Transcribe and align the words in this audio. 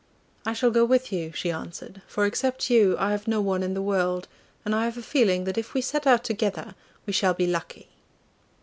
'I 0.47 0.53
shall 0.53 0.71
go 0.71 0.83
with 0.83 1.11
you,' 1.13 1.31
she 1.31 1.51
answered, 1.51 2.01
'for, 2.07 2.25
except 2.25 2.71
you, 2.71 2.95
I 2.97 3.11
have 3.11 3.27
no 3.27 3.39
one 3.39 3.61
in 3.61 3.75
the 3.75 3.83
world, 3.83 4.27
and 4.65 4.73
I 4.73 4.85
have 4.85 4.97
a 4.97 5.03
feeling 5.03 5.43
that 5.43 5.59
if 5.59 5.75
we 5.75 5.81
set 5.81 6.07
out 6.07 6.23
together 6.23 6.73
we 7.05 7.13
shall 7.13 7.35
be 7.35 7.45
lucky. 7.45 7.87